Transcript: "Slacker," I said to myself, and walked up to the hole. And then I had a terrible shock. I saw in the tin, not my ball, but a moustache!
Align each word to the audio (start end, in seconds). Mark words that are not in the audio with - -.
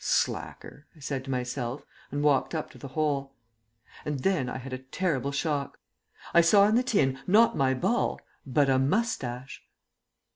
"Slacker," 0.03 0.87
I 0.95 0.99
said 0.99 1.25
to 1.25 1.29
myself, 1.29 1.83
and 2.09 2.23
walked 2.23 2.55
up 2.55 2.71
to 2.71 2.79
the 2.79 2.87
hole. 2.87 3.33
And 4.03 4.21
then 4.21 4.49
I 4.49 4.57
had 4.57 4.73
a 4.73 4.79
terrible 4.79 5.31
shock. 5.31 5.77
I 6.33 6.41
saw 6.41 6.67
in 6.67 6.73
the 6.73 6.81
tin, 6.81 7.19
not 7.27 7.55
my 7.55 7.75
ball, 7.75 8.19
but 8.43 8.67
a 8.67 8.79
moustache! 8.79 9.61